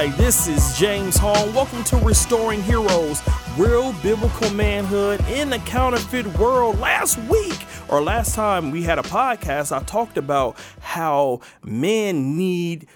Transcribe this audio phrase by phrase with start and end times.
[0.00, 0.24] Everybody?
[0.24, 1.44] This is James Hall.
[1.52, 3.20] Welcome to Restoring Heroes,
[3.58, 6.78] real biblical manhood in a counterfeit world.
[6.78, 12.86] Last week, or last time we had a podcast, I talked about how men need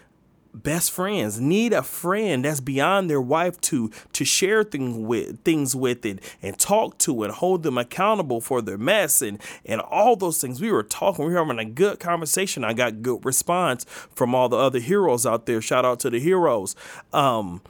[0.55, 5.75] best friends need a friend that's beyond their wife to to share things with things
[5.75, 10.17] with it and talk to and hold them accountable for their mess and and all
[10.17, 10.61] those things.
[10.61, 12.65] We were talking we were having a good conversation.
[12.65, 15.61] I got good response from all the other heroes out there.
[15.61, 16.77] Shout out to the heroes.
[17.13, 17.61] Um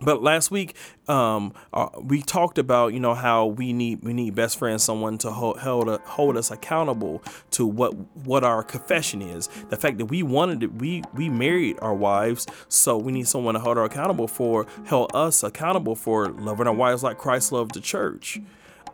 [0.00, 0.76] but last week,
[1.08, 5.18] um, uh, we talked about you know how we need we need best friends, someone
[5.18, 9.48] to hold hold, uh, hold us accountable to what what our confession is.
[9.70, 13.54] The fact that we wanted it, we we married our wives, so we need someone
[13.54, 17.74] to hold our accountable for, hold us accountable for loving our wives like Christ loved
[17.74, 18.40] the church.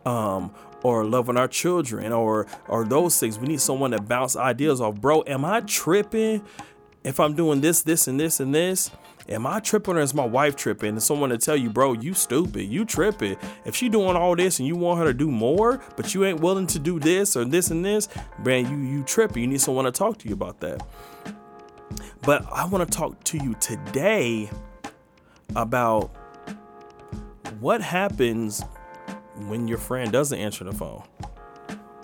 [0.06, 3.38] Um, or loving our children or or those things.
[3.38, 5.00] We need someone to bounce ideas off.
[5.00, 6.44] Bro, am I tripping
[7.02, 8.90] if I'm doing this, this, and this and this?
[9.28, 10.90] Am I tripping or is my wife tripping?
[10.90, 13.36] And someone to tell you, bro, you stupid, you tripping.
[13.64, 16.40] If she doing all this and you want her to do more, but you ain't
[16.40, 18.08] willing to do this or this and this,
[18.44, 19.42] man, you you tripping.
[19.42, 20.86] You need someone to talk to you about that.
[22.22, 24.50] But I want to talk to you today
[25.56, 26.14] about
[27.60, 28.62] what happens
[29.46, 31.02] when your friend doesn't answer the phone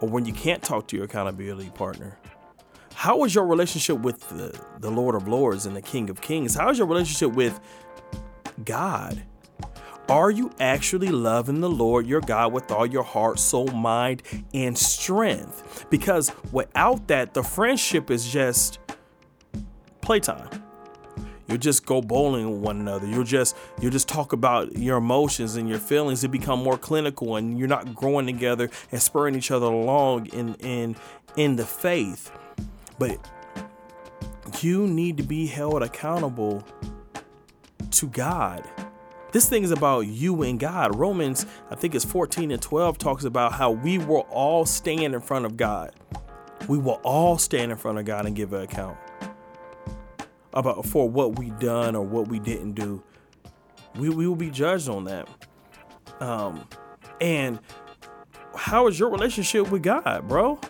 [0.01, 2.17] or when you can't talk to your accountability partner
[3.01, 6.55] how is your relationship with the, the Lord of Lords and the King of Kings?
[6.55, 7.59] How is your relationship with
[8.63, 9.23] God?
[10.11, 14.77] Are you actually loving the Lord your God with all your heart, soul, mind, and
[14.77, 15.87] strength?
[15.89, 18.79] Because without that, the friendship is just
[20.03, 20.51] playtime.
[21.49, 23.07] You'll just go bowling with one another.
[23.07, 26.23] You'll just you'll just talk about your emotions and your feelings.
[26.23, 30.55] It become more clinical, and you're not growing together and spurring each other along in
[30.57, 30.97] in
[31.39, 32.31] in the faith.
[33.01, 33.19] But
[34.61, 36.63] you need to be held accountable
[37.93, 38.69] to God.
[39.33, 40.95] This thing is about you and God.
[40.99, 45.21] Romans, I think it's 14 and 12, talks about how we will all stand in
[45.23, 45.95] front of God.
[46.69, 48.99] We will all stand in front of God and give an account
[50.53, 53.03] about for what we done or what we didn't do.
[53.97, 55.27] We, we will be judged on that.
[56.21, 56.69] Um,
[57.19, 57.61] and
[58.55, 60.61] how is your relationship with God, bro?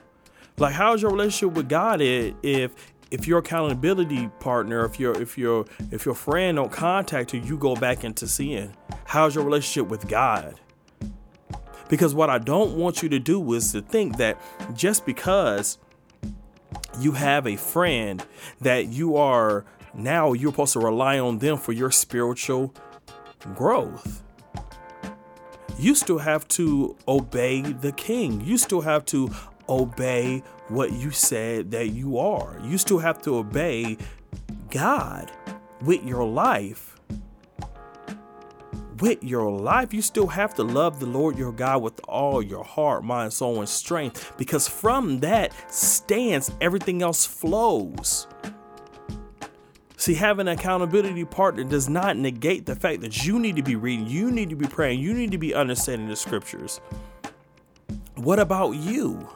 [0.61, 5.65] Like, how's your relationship with God if if your accountability partner, if your if your
[5.91, 8.75] if your friend don't contact you, you go back into sin?
[9.07, 10.61] How's your relationship with God?
[11.89, 14.39] Because what I don't want you to do is to think that
[14.75, 15.79] just because
[16.99, 18.23] you have a friend
[18.61, 22.75] that you are now you're supposed to rely on them for your spiritual
[23.57, 24.23] growth.
[25.79, 28.43] You still have to obey the king.
[28.43, 29.31] You still have to
[29.71, 32.61] obey what you said that you are.
[32.63, 33.97] You still have to obey
[34.71, 35.31] God
[35.83, 36.97] with your life.
[38.99, 42.65] With your life, you still have to love the Lord your God with all your
[42.65, 48.27] heart, mind, soul, and strength because from that stance, everything else flows.
[49.97, 53.77] See, having an accountability partner does not negate the fact that you need to be
[53.77, 56.81] reading, you need to be praying, you need to be understanding the scriptures.
[58.17, 59.29] What about you?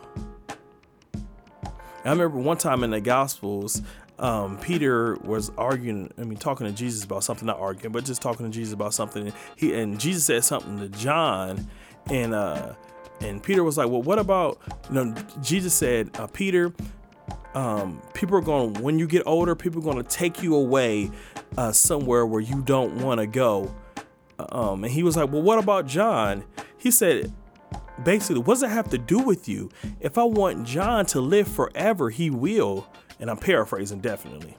[2.04, 3.82] I remember one time in the Gospels,
[4.18, 8.22] um, Peter was arguing, I mean, talking to Jesus about something, not arguing, but just
[8.22, 9.32] talking to Jesus about something.
[9.56, 11.68] He and Jesus said something to John,
[12.10, 12.74] and uh,
[13.20, 16.72] and Peter was like, "Well, what about?" You know, Jesus said, uh, "Peter,
[17.54, 20.54] um, people are going to when you get older, people are going to take you
[20.54, 21.10] away
[21.56, 23.74] uh, somewhere where you don't want to go."
[24.38, 26.44] Um, and he was like, "Well, what about John?"
[26.76, 27.32] He said,
[28.02, 29.70] basically, what does it have to do with you?
[30.00, 32.88] If I want John to live forever, he will.
[33.20, 34.56] And I'm paraphrasing definitely.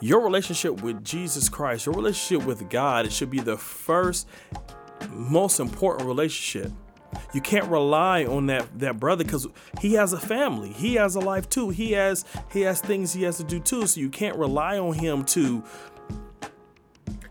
[0.00, 4.26] Your relationship with Jesus Christ, your relationship with God, it should be the first,
[5.10, 6.72] most important relationship.
[7.34, 9.46] You can't rely on that that brother because
[9.80, 10.72] he has a family.
[10.72, 11.70] He has a life too.
[11.70, 13.86] He has he has things he has to do too.
[13.86, 15.62] So you can't rely on him to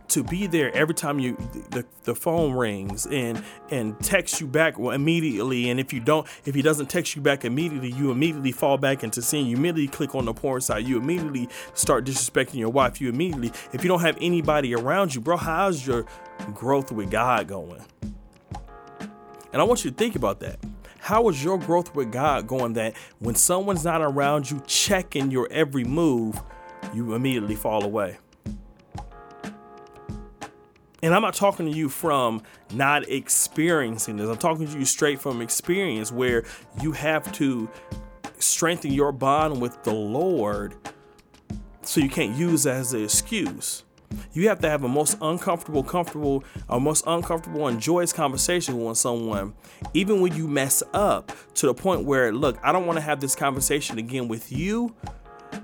[0.09, 1.35] to be there every time you
[1.71, 5.69] the, the phone rings and and text you back immediately.
[5.69, 9.03] And if you don't if he doesn't text you back immediately you immediately fall back
[9.03, 9.45] into sin.
[9.45, 10.85] You immediately click on the porn site.
[10.85, 12.99] You immediately start disrespecting your wife.
[12.99, 16.05] You immediately if you don't have anybody around you bro how's your
[16.53, 17.83] growth with god going?
[19.51, 20.59] And i want you to think about that.
[20.99, 25.47] How is your growth with god going that when someone's not around you checking your
[25.51, 26.41] every move
[26.93, 28.17] you immediately fall away
[31.03, 32.41] and I'm not talking to you from
[32.73, 34.29] not experiencing this.
[34.29, 36.45] I'm talking to you straight from experience where
[36.81, 37.69] you have to
[38.39, 40.75] strengthen your bond with the Lord
[41.83, 43.83] So you can't use that as an excuse.
[44.33, 48.97] You have to have a most uncomfortable, comfortable, a most uncomfortable and joyous conversation with
[48.97, 49.53] someone,
[49.93, 53.21] even when you mess up to the point where, look, I don't want to have
[53.21, 54.95] this conversation again with you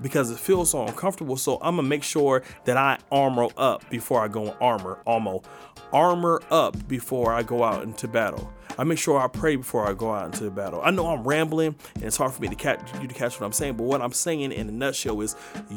[0.02, 1.36] because it feels so uncomfortable.
[1.36, 5.46] So I'm gonna make sure that I armor up before I go armor, almost
[5.92, 8.52] armor up before I go out into battle.
[8.78, 10.82] I make sure I pray before I go out into the battle.
[10.84, 13.46] I know I'm rambling and it's hard for me to catch you to catch what
[13.46, 15.34] I'm saying, but what I'm saying in a nutshell is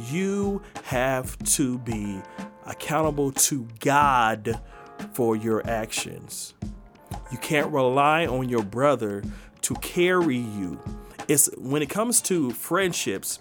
[0.10, 2.22] you have to be
[2.66, 4.60] accountable to God
[5.14, 6.54] for your actions.
[7.32, 9.24] You can't rely on your brother
[9.62, 10.80] to carry you.
[11.28, 13.40] It's when it comes to friendships,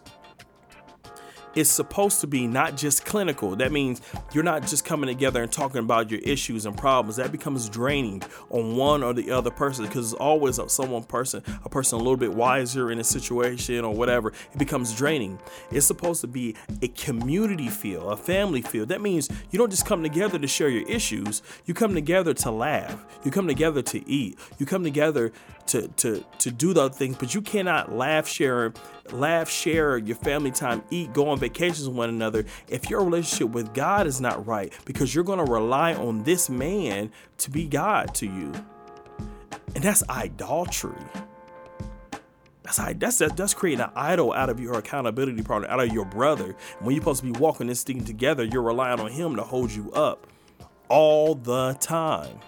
[1.58, 3.56] it's supposed to be not just clinical.
[3.56, 4.00] That means
[4.32, 7.16] you're not just coming together and talking about your issues and problems.
[7.16, 11.68] That becomes draining on one or the other person because it's always someone person, a
[11.68, 14.28] person a little bit wiser in a situation or whatever.
[14.28, 15.40] It becomes draining.
[15.72, 18.86] It's supposed to be a community feel, a family feel.
[18.86, 21.42] That means you don't just come together to share your issues.
[21.66, 23.04] You come together to laugh.
[23.24, 24.38] You come together to eat.
[24.58, 25.32] You come together
[25.66, 28.72] to to to do the other things, but you cannot laugh, share,
[29.12, 33.50] laugh, share your family time, eat, go on vacations with one another if your relationship
[33.50, 37.66] with God is not right, because you're going to rely on this man to be
[37.66, 38.52] God to you,
[39.74, 41.02] and that's idolatry.
[42.62, 46.54] That's that's that's creating an idol out of your accountability partner, out of your brother.
[46.80, 49.72] When you're supposed to be walking this thing together, you're relying on him to hold
[49.72, 50.26] you up
[50.88, 52.40] all the time.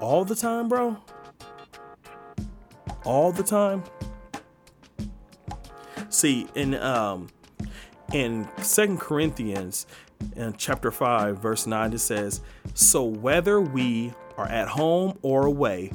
[0.00, 0.98] All the time, bro
[3.04, 3.82] all the time?
[6.24, 7.28] See, in um
[8.14, 9.86] in Second Corinthians
[10.36, 12.40] in chapter 5 verse 9 it says,
[12.72, 15.92] "So whether we are at home or away,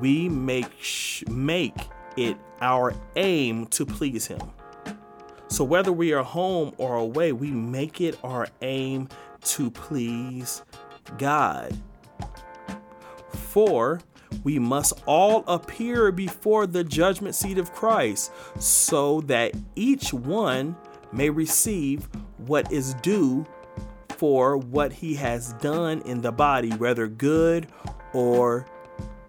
[0.00, 1.78] we make sh- make
[2.14, 4.42] it our aim to please him."
[5.48, 9.08] So whether we are home or away, we make it our aim
[9.44, 10.60] to please
[11.16, 11.74] God.
[13.32, 14.00] For
[14.44, 20.76] we must all appear before the judgment seat of Christ, so that each one
[21.12, 22.08] may receive
[22.38, 23.46] what is due
[24.10, 27.68] for what he has done in the body, whether good
[28.12, 28.66] or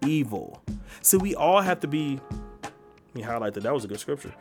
[0.06, 0.62] evil.
[1.02, 2.20] So we all have to be,
[2.62, 2.72] let
[3.14, 4.34] me highlight that, that was a good scripture.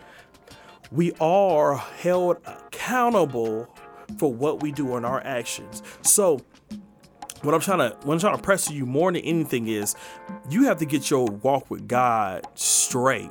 [0.91, 3.69] We are held accountable
[4.17, 5.83] for what we do in our actions.
[6.01, 6.41] So
[7.43, 9.95] what I'm trying to what I'm trying to press you more than anything is
[10.51, 13.31] you have to get your walk with God straight.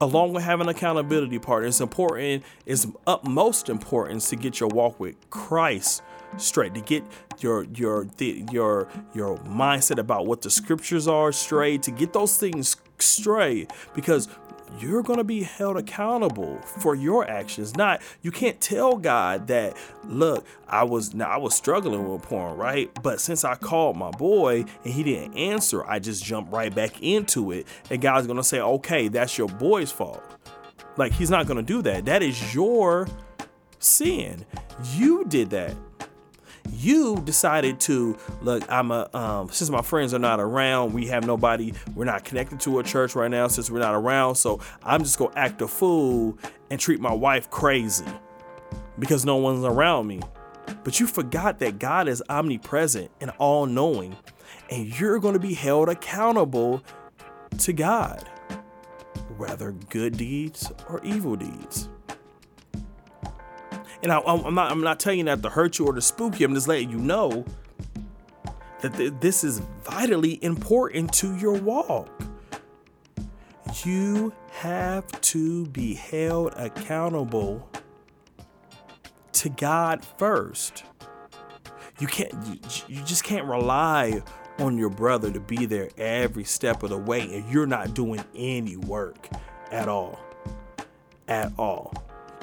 [0.00, 5.16] Along with having accountability partner, it's important, it's utmost importance to get your walk with
[5.30, 6.02] Christ
[6.36, 7.02] straight, to get
[7.40, 12.76] your your your your mindset about what the scriptures are straight, to get those things
[12.98, 13.72] straight.
[13.94, 14.28] Because
[14.78, 17.76] you're going to be held accountable for your actions.
[17.76, 22.56] Not you can't tell God that, look, I was now I was struggling with porn,
[22.56, 22.90] right?
[23.02, 27.02] But since I called my boy and he didn't answer, I just jumped right back
[27.02, 27.66] into it.
[27.90, 30.22] And God's going to say, "Okay, that's your boy's fault."
[30.96, 32.04] Like he's not going to do that.
[32.06, 33.08] That is your
[33.78, 34.44] sin.
[34.94, 35.74] You did that
[36.72, 41.26] you decided to look i'm a um, since my friends are not around we have
[41.26, 45.02] nobody we're not connected to a church right now since we're not around so i'm
[45.02, 46.36] just gonna act a fool
[46.70, 48.04] and treat my wife crazy
[48.98, 50.20] because no one's around me.
[50.84, 54.16] But you forgot that god is omnipresent and all-knowing
[54.70, 56.82] and you're to be held accountable
[57.58, 58.22] to god
[59.38, 61.88] whether good deeds or evil deeds
[64.02, 66.38] and I, am not I'm not telling you that to hurt you or to spook
[66.38, 66.46] you.
[66.46, 67.44] I'm just letting you know
[68.80, 72.08] that th- this is vitally important to your walk.
[73.84, 77.68] You have to be held accountable
[79.32, 80.84] to God first.
[82.00, 84.22] You can't you, you just can't rely
[84.58, 88.24] on your brother to be there every step of the way and you're not doing
[88.34, 89.28] any work
[89.70, 90.18] at all.
[91.28, 91.92] At all.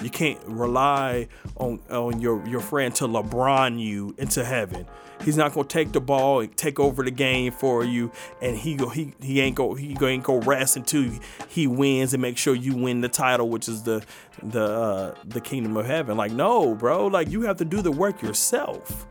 [0.01, 4.85] You can't rely on on your your friend to LeBron you into heaven.
[5.23, 8.11] He's not gonna take the ball and take over the game for you,
[8.41, 11.09] and he go he he ain't go he ain't go rest until
[11.47, 14.03] he wins and make sure you win the title, which is the
[14.43, 16.17] the uh, the kingdom of heaven.
[16.17, 19.07] Like no, bro, like you have to do the work yourself.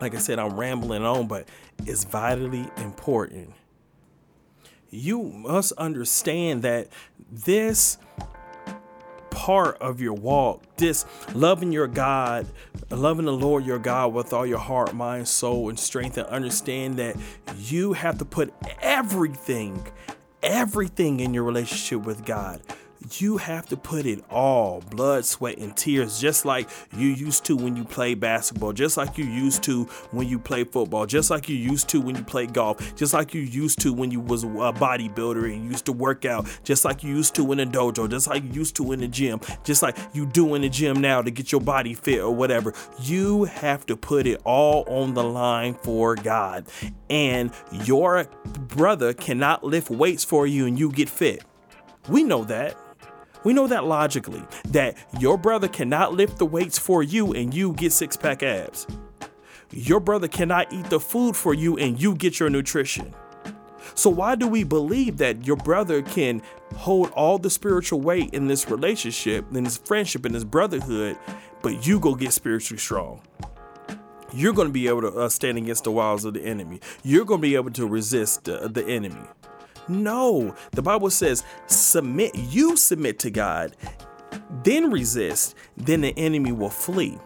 [0.00, 1.48] Like I said, I'm rambling on, but
[1.84, 3.52] it's vitally important.
[4.90, 6.88] You must understand that
[7.30, 7.98] this
[9.36, 10.62] part of your walk.
[10.78, 12.46] This loving your God,
[12.90, 16.96] loving the Lord your God with all your heart, mind, soul, and strength, and understand
[16.96, 17.16] that
[17.58, 19.86] you have to put everything,
[20.42, 22.62] everything in your relationship with God.
[23.20, 27.56] You have to put it all blood, sweat, and tears, just like you used to
[27.56, 31.48] when you play basketball, just like you used to when you play football, just like
[31.48, 34.44] you used to when you play golf, just like you used to when you was
[34.44, 38.08] a bodybuilder and used to work out, just like you used to in a dojo,
[38.08, 41.00] just like you used to in the gym, just like you do in the gym
[41.00, 42.72] now to get your body fit or whatever.
[43.00, 46.66] You have to put it all on the line for God.
[47.08, 51.44] And your brother cannot lift weights for you and you get fit.
[52.08, 52.76] We know that.
[53.46, 57.74] We know that logically, that your brother cannot lift the weights for you and you
[57.74, 58.88] get six pack abs.
[59.70, 63.14] Your brother cannot eat the food for you and you get your nutrition.
[63.94, 66.42] So, why do we believe that your brother can
[66.74, 71.16] hold all the spiritual weight in this relationship, in this friendship, in this brotherhood,
[71.62, 73.20] but you go get spiritually strong?
[74.32, 76.80] You're going to be able to uh, stand against the wiles of the enemy.
[77.04, 79.22] You're going to be able to resist uh, the enemy.
[79.88, 83.76] No, the Bible says, submit, you submit to God,
[84.64, 87.18] then resist, then the enemy will flee.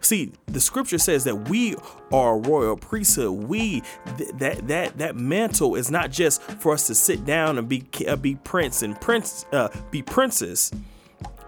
[0.00, 1.74] See, the scripture says that we
[2.12, 3.48] are a royal priesthood.
[3.48, 3.82] We
[4.16, 7.84] th- that that that mantle is not just for us to sit down and be
[8.06, 10.70] uh, be prince and prince uh, be princess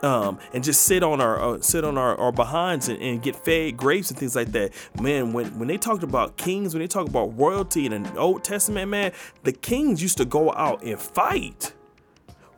[0.03, 3.37] um, and just sit on our uh, sit on our, our behinds and, and, get
[3.37, 4.73] fed grapes and things like that.
[5.01, 8.45] Man, when when they talked about kings, when they talk about royalty in the Old
[8.45, 11.75] Testament, man, the kings used to go out and fight.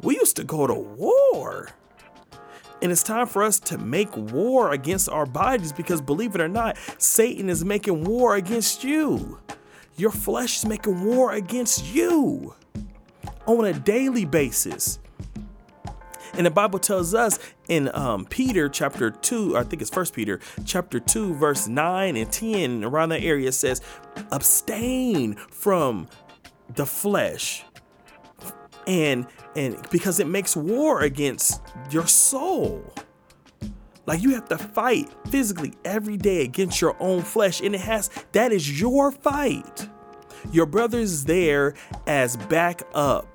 [0.01, 1.71] We used to go to war.
[2.81, 6.49] And it's time for us to make war against our bodies because believe it or
[6.49, 9.39] not, Satan is making war against you.
[9.97, 12.55] Your flesh is making war against you
[13.47, 14.99] on a daily basis.
[16.35, 20.41] And the Bible tells us in um, Peter chapter 2, I think it's First Peter
[20.65, 23.83] chapter 2, verse 9 and 10, around that area, it says,
[24.31, 26.09] abstain from
[26.75, 27.65] the flesh.
[28.87, 31.61] And and because it makes war against
[31.91, 32.93] your soul.
[34.07, 38.11] Like you have to fight physically every day against your own flesh, and it has
[38.33, 39.89] that is your fight.
[40.51, 41.75] Your brother is there
[42.07, 43.32] as backup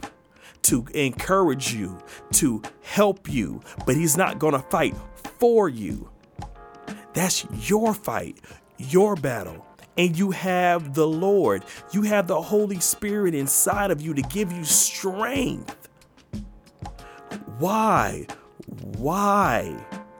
[0.67, 1.97] to encourage you,
[2.33, 4.95] to help you, but he's not going to fight
[5.39, 6.09] for you.
[7.13, 8.39] That's your fight,
[8.77, 9.65] your battle.
[9.97, 14.51] And you have the Lord, you have the Holy Spirit inside of you to give
[14.51, 15.89] you strength.
[17.57, 18.27] Why?
[18.97, 19.73] Why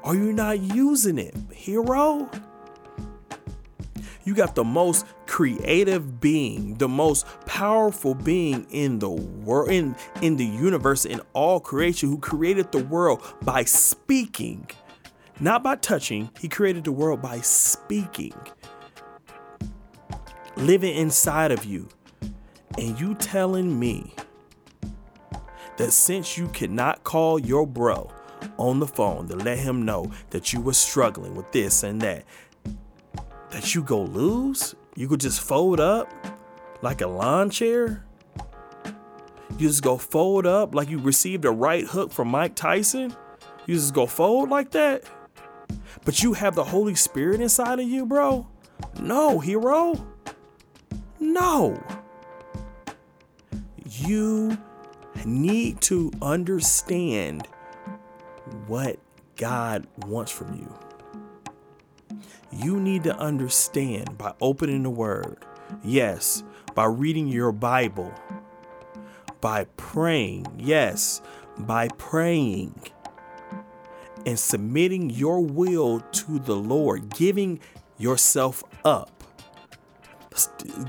[0.03, 2.29] are you not using it, hero?
[4.23, 10.37] You got the most creative being, the most powerful being in the world, in, in
[10.37, 14.69] the universe, in all creation, who created the world by speaking,
[15.39, 16.29] not by touching.
[16.39, 18.35] He created the world by speaking,
[20.55, 21.89] living inside of you.
[22.77, 24.13] And you telling me
[25.77, 28.11] that since you cannot call your bro
[28.59, 32.23] on the phone to let him know that you were struggling with this and that,
[33.49, 34.75] that you go lose?
[34.95, 36.13] You could just fold up
[36.81, 38.03] like a lawn chair?
[39.57, 43.15] You just go fold up like you received a right hook from Mike Tyson?
[43.65, 45.03] You just go fold like that?
[46.05, 48.47] But you have the Holy Spirit inside of you, bro?
[48.99, 50.07] No, hero.
[51.19, 51.81] No.
[53.83, 54.57] You
[55.25, 57.47] need to understand
[58.67, 58.99] what
[59.35, 60.73] God wants from you
[62.51, 65.45] you need to understand by opening the Word.
[65.83, 66.43] Yes,
[66.77, 68.13] by reading your Bible.
[69.41, 70.45] By praying.
[70.59, 71.23] Yes,
[71.57, 72.79] by praying.
[74.27, 77.61] And submitting your will to the Lord, giving
[77.97, 79.23] yourself up.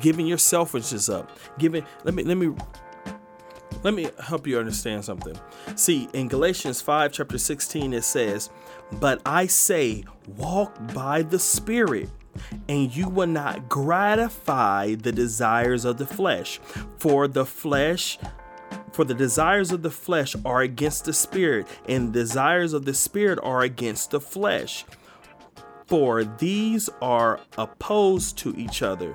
[0.02, 1.33] Giving your selfishness up.
[1.59, 2.54] Giving, let me, let me
[3.83, 5.38] let me help you understand something.
[5.75, 8.50] See, in Galatians 5, chapter 16, it says,
[9.00, 10.04] But I say,
[10.37, 12.11] walk by the Spirit,
[12.68, 16.59] and you will not gratify the desires of the flesh.
[16.99, 18.18] For the flesh,
[18.92, 23.38] for the desires of the flesh are against the Spirit, and desires of the Spirit
[23.42, 24.85] are against the flesh.
[25.87, 29.12] For these are opposed to each other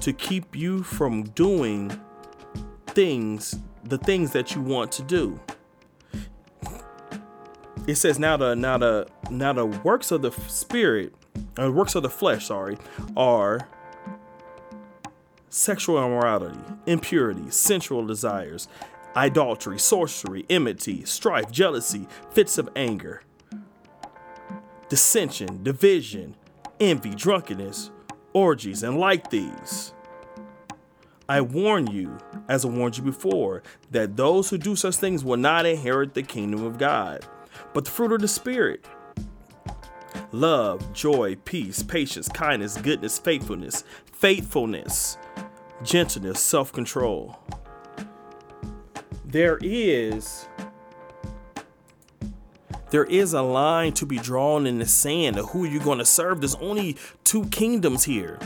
[0.00, 2.00] to keep you from doing
[2.86, 5.40] things the things that you want to do.
[7.86, 11.14] It says now the now the now the works of the spirit,
[11.58, 12.78] uh, works of the flesh, sorry,
[13.16, 13.68] are
[15.48, 18.68] sexual immorality, impurity, sensual desires,
[19.16, 23.22] idolatry, sorcery, enmity, strife, jealousy, fits of anger,
[24.88, 26.36] dissension, division,
[26.80, 27.90] envy, drunkenness,
[28.32, 29.92] orgies, and like these
[31.32, 32.18] I warn you,
[32.48, 36.22] as I warned you before, that those who do such things will not inherit the
[36.22, 37.24] kingdom of God.
[37.72, 38.84] But the fruit of the Spirit
[40.32, 45.18] love, joy, peace, patience, kindness, goodness, faithfulness, faithfulness,
[45.82, 47.38] gentleness, self control.
[49.24, 50.46] There is
[52.90, 56.04] there is a line to be drawn in the sand of who you're going to
[56.04, 56.40] serve.
[56.40, 58.38] There's only two kingdoms here.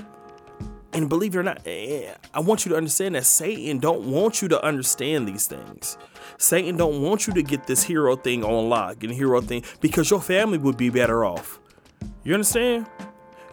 [0.93, 4.41] And believe it or not, eh, I want you to understand that Satan don't want
[4.41, 5.99] you to understand these things.
[6.39, 10.11] Satan don't want you to get this hero thing on lock and hero thing because
[10.11, 11.59] your family would be better off.
[12.27, 12.87] You understand?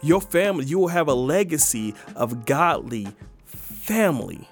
[0.02, 3.08] Your family, you will have a legacy of godly
[3.46, 4.50] family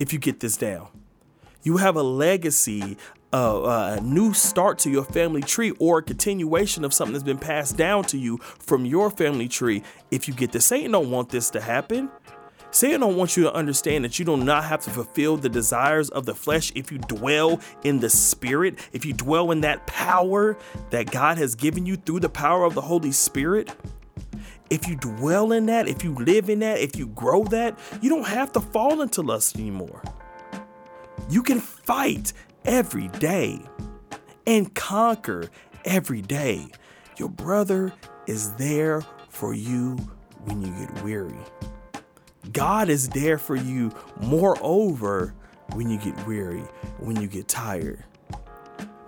[0.00, 0.88] if you get this down.
[1.62, 2.96] You have a legacy
[3.34, 7.36] a, a, new start to your family tree or a continuation of something that's been
[7.36, 10.64] passed down to you from your family tree if you get this.
[10.64, 12.08] Satan don't want this to happen.
[12.76, 16.26] Satan want you to understand that you do not have to fulfill the desires of
[16.26, 20.58] the flesh if you dwell in the spirit, if you dwell in that power
[20.90, 23.74] that God has given you through the power of the Holy Spirit.
[24.68, 28.10] If you dwell in that, if you live in that, if you grow that, you
[28.10, 30.02] don't have to fall into lust anymore.
[31.30, 32.34] You can fight
[32.66, 33.58] every day
[34.46, 35.48] and conquer
[35.86, 36.66] every day.
[37.16, 37.94] Your brother
[38.26, 39.96] is there for you
[40.44, 41.38] when you get weary.
[42.52, 45.34] God is there for you, moreover,
[45.72, 46.64] when you get weary,
[46.98, 48.04] when you get tired.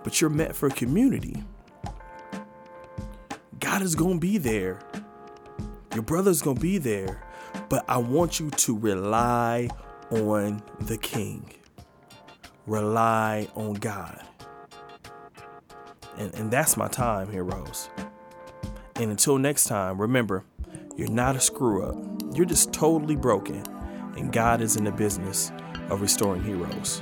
[0.03, 1.43] But you're meant for community.
[3.59, 4.79] God is going to be there.
[5.93, 7.23] Your brother's going to be there.
[7.67, 9.69] But I want you to rely
[10.11, 11.45] on the King
[12.69, 14.21] rely on God.
[16.17, 17.89] And, and that's my time, heroes.
[18.95, 20.43] And until next time, remember,
[20.95, 22.08] you're not a screw up.
[22.31, 23.63] You're just totally broken,
[24.15, 25.51] and God is in the business
[25.89, 27.01] of restoring heroes.